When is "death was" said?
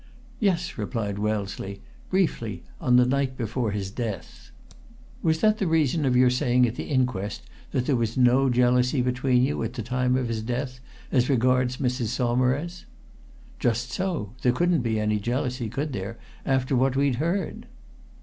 3.91-5.41